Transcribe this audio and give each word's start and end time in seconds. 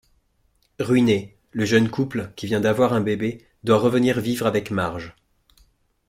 Ruiné, 0.79 1.37
le 1.51 1.63
jeune 1.63 1.87
couple, 1.87 2.33
qui 2.35 2.47
vient 2.47 2.59
d'avoir 2.61 2.93
un 2.93 3.01
bébé, 3.01 3.45
doit 3.63 3.77
revenir 3.77 4.19
vivre 4.19 4.47
avec 4.47 4.71
Marge. 4.71 5.15